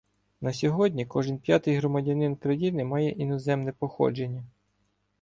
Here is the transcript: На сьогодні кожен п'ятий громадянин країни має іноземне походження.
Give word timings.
На 0.41 0.51
сьогодні 0.53 1.05
кожен 1.05 1.37
п'ятий 1.39 1.77
громадянин 1.77 2.35
країни 2.35 2.83
має 2.85 3.11
іноземне 3.11 3.71
походження. 3.71 4.43